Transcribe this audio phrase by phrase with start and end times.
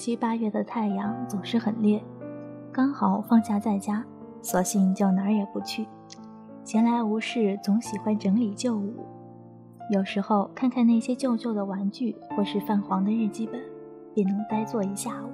[0.00, 2.02] 七八月的太阳总是很烈，
[2.72, 4.02] 刚好放假在家，
[4.40, 5.86] 索性就哪儿也不去。
[6.64, 9.04] 闲来无事，总喜欢整理旧物，
[9.90, 13.60] 有时候看看那些旧旧的玩具或是泛黄的日记本，
[14.14, 15.28] 便能呆坐一下午。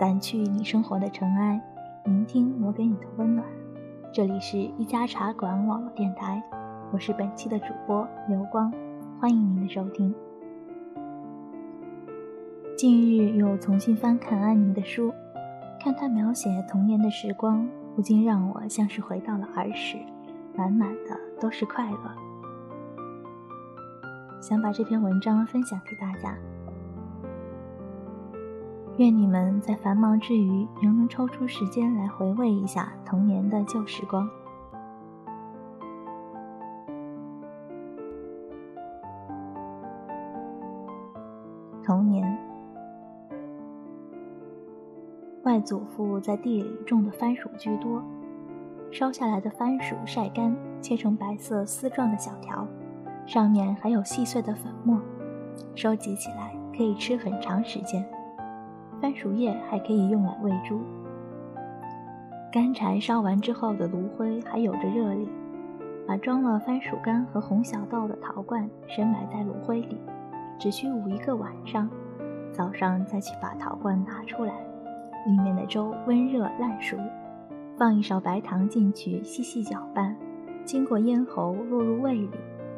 [0.00, 1.60] 掸去你生活的尘埃，
[2.06, 3.46] 聆听我给你的温暖。
[4.10, 6.42] 这里是一家茶馆网络电台，
[6.90, 8.72] 我是本期的主播流光，
[9.20, 10.14] 欢迎您的收听。
[12.76, 15.10] 近日又重新翻看安妮的书，
[15.82, 19.96] 看她描写童年的时光，不禁让我像是回到了儿时，
[20.54, 21.98] 满满的都是快乐。
[24.42, 26.36] 想把这篇文章分享给大家。
[28.98, 34.28] 愿你们在繁忙之余，仍能抽出时间来回味一下童年的旧时光。
[41.82, 42.38] 童年，
[45.46, 48.02] 外祖父在地里种的番薯居多，
[48.90, 52.66] 烧下来的番薯晒干，切成白色丝状的小条，
[53.26, 55.00] 上面还有细碎的粉末，
[55.76, 58.04] 收集起来可以吃很长时间。
[59.00, 60.80] 番薯叶还可以用来喂猪。
[62.50, 65.28] 干柴烧完之后的炉灰还有着热力，
[66.08, 69.96] 把装了番薯干和红小豆的陶罐深埋在炉灰里，
[70.58, 71.88] 只需捂一个晚上，
[72.50, 74.52] 早上再去把陶罐拿出来，
[75.26, 76.96] 里面的粥温热烂熟，
[77.76, 80.16] 放一勺白糖进去细细搅拌，
[80.64, 82.30] 经过咽喉落入胃里，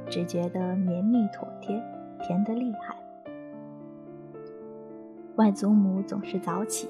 [0.08, 1.78] 只觉得绵密妥帖，
[2.22, 2.96] 甜得厉害。
[5.36, 6.88] 外祖母总是早起，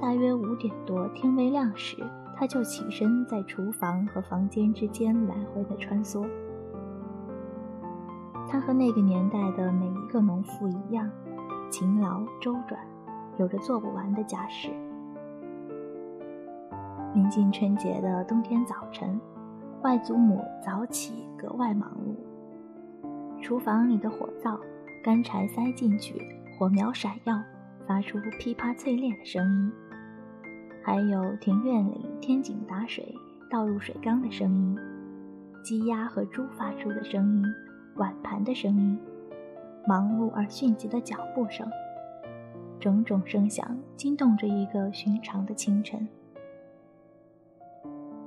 [0.00, 1.96] 大约五点多天微亮时，
[2.36, 6.24] 她就起身在厨房和房间之间来回的穿梭。
[8.48, 11.10] 她和那个年代的每一个农妇一样，
[11.70, 12.80] 勤劳周转，
[13.38, 14.70] 有着做不完的家事。
[17.14, 19.20] 临近春节的冬天早晨，
[19.82, 24.58] 外祖母早起格外忙碌，厨房里的火灶，
[25.02, 26.14] 干柴塞进去，
[26.58, 27.42] 火苗闪耀。
[27.88, 29.72] 发出噼啪脆裂的声音，
[30.82, 33.14] 还有庭院里天井打水
[33.48, 34.76] 倒入水缸的声音，
[35.62, 37.44] 鸡鸭和猪发出的声音，
[37.94, 38.98] 碗盘的声音，
[39.86, 41.64] 忙碌而迅疾的脚步声，
[42.80, 46.06] 种种声响惊动着一个寻常的清晨。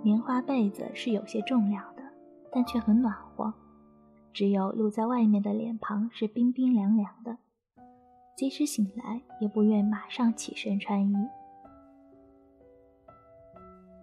[0.02, 2.04] 棉花被子是有些重量的，
[2.52, 3.54] 但却很暖和，
[4.32, 7.38] 只有露在外面的脸庞是冰冰凉凉的。
[8.36, 11.14] 即使醒来，也不愿马上起身穿衣，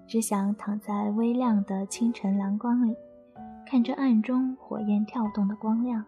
[0.06, 2.94] 只想躺在微亮的清晨蓝光里，
[3.64, 6.04] 看着暗中火焰跳动的光亮，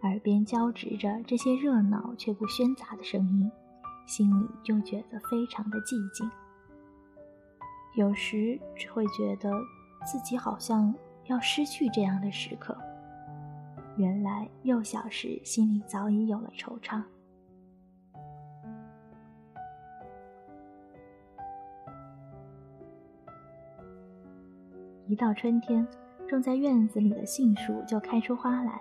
[0.00, 3.50] 耳边交织着这些热闹却不喧杂的声音，
[4.08, 6.28] 心里就觉得非常的寂静。
[7.94, 9.52] 有时只会觉得
[10.04, 10.92] 自己好像
[11.26, 12.76] 要失去这样的时刻。
[13.96, 17.02] 原来幼小时心里早已有了惆怅。
[25.06, 25.86] 一到春天，
[26.28, 28.80] 种在院子里的杏树就开出花来，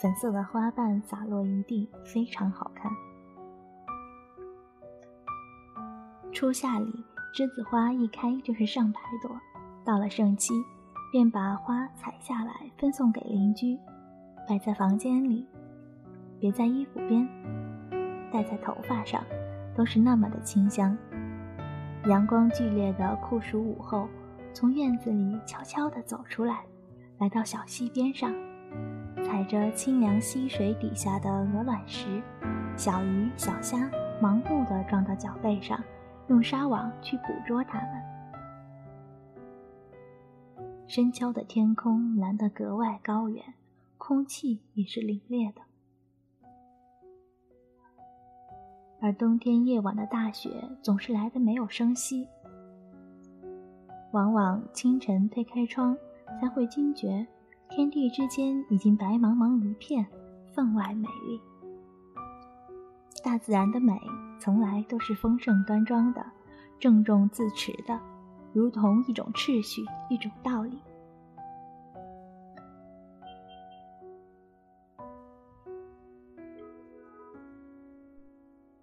[0.00, 2.92] 粉色的花瓣洒落一地，非常好看。
[6.32, 7.04] 初夏里，
[7.34, 9.30] 栀子花一开就是上百朵，
[9.84, 10.54] 到了盛期，
[11.10, 13.78] 便把花采下来分送给邻居，
[14.48, 15.46] 摆在房间里，
[16.38, 17.26] 别在衣服边，
[18.32, 19.22] 戴在头发上，
[19.74, 20.96] 都是那么的清香。
[22.06, 24.08] 阳光剧烈的酷暑午后。
[24.52, 26.64] 从院子里悄悄地走出来，
[27.18, 28.34] 来到小溪边上，
[29.22, 32.20] 踩着清凉溪水底下的鹅卵石，
[32.76, 33.88] 小鱼小虾
[34.20, 35.80] 忙碌地撞到脚背上，
[36.30, 37.90] 用纱网去捕捉它们。
[40.86, 43.42] 深秋的天空蓝得格外高远，
[43.98, 45.60] 空气也是凛冽的，
[49.00, 50.48] 而冬天夜晚的大雪
[50.80, 52.28] 总是来得没有声息。
[54.12, 55.96] 往往清晨推开窗，
[56.40, 57.26] 才会惊觉
[57.68, 60.06] 天地之间已经白茫茫一片，
[60.54, 61.40] 分外美丽。
[63.22, 64.00] 大自然的美，
[64.38, 66.24] 从来都是丰盛端庄的，
[66.78, 68.00] 郑重自持的，
[68.52, 70.78] 如同一种秩序，一种道理。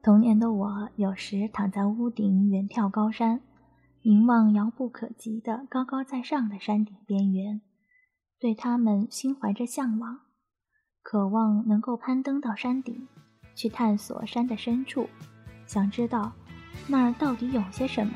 [0.01, 3.41] 童年的我，有时躺在屋顶远眺高山。
[4.03, 7.59] 凝望遥不可及的高高在上的山顶边缘，
[8.39, 10.21] 对他们心怀着向往，
[11.03, 13.05] 渴望能够攀登到山顶，
[13.57, 15.09] 去探索山的深处，
[15.65, 16.31] 想知道
[16.85, 18.13] 那儿到底有些什么。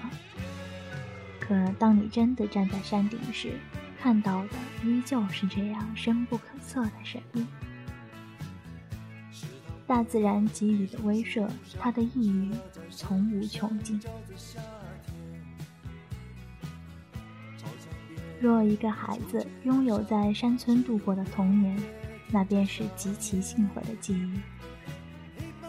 [1.40, 3.60] 可当你真的站在山顶时，
[4.00, 4.50] 看到的
[4.86, 7.48] 依旧是这样深不可测的神秘。
[9.88, 11.50] 大自然给予的威慑，
[11.80, 12.52] 它的意义
[12.92, 14.00] 从无穷尽。
[18.40, 21.76] 若一个孩子拥有在山村度过的童年，
[22.30, 24.40] 那便是极其幸福的记忆。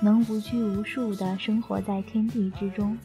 [0.02, 2.98] 能无拘无束地生活在天地之中，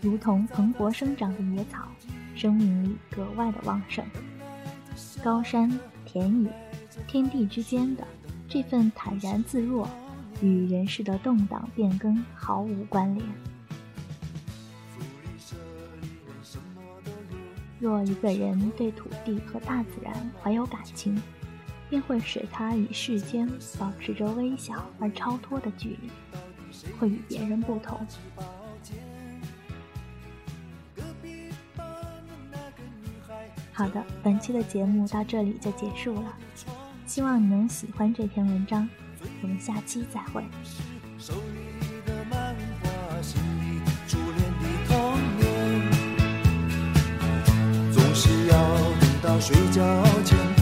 [0.00, 1.88] 如同蓬勃生长的野草，
[2.34, 4.04] 生命力格外的旺盛。
[5.22, 5.68] 高山、
[6.04, 6.50] 田野、
[7.08, 8.06] 天地之间的
[8.48, 9.88] 这份坦然自若。
[10.40, 13.24] 与人世的动荡变更毫无关联。
[17.78, 21.20] 若一个人对土地和大自然怀有感情，
[21.92, 23.46] 便会使他与世间
[23.78, 26.08] 保持着微小而超脱的距离，
[26.98, 28.00] 会与别人不同。
[33.74, 36.34] 好的，本期的节目到这里就结束了，
[37.04, 38.88] 希望你能喜欢这篇文章。
[39.42, 40.42] 我们下期再会。
[47.92, 50.61] 总是要等到睡觉前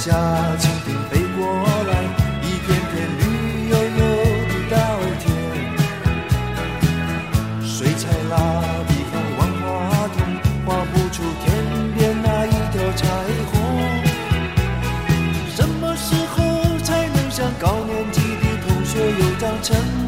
[0.00, 0.16] 下
[0.56, 1.44] 蜻蜓飞过
[1.86, 1.92] 来，
[2.40, 3.22] 一片片绿
[3.68, 4.00] 油油
[4.48, 4.74] 的稻
[5.18, 5.22] 田。
[7.62, 8.34] 水彩蜡
[8.88, 9.68] 笔和万花
[10.08, 10.16] 筒，
[10.64, 11.46] 画不出天
[11.94, 13.04] 边那一条彩
[13.52, 13.52] 虹。
[15.54, 16.38] 什么时候
[16.82, 19.99] 才能像高年级的同学有张成？